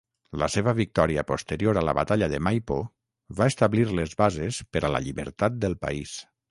[0.43, 2.81] La seva victòria posterior a la batalla de Maipo
[3.41, 6.23] va establir les bases per a la llibertat del país.